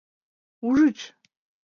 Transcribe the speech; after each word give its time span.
Ужыч? 0.67 0.99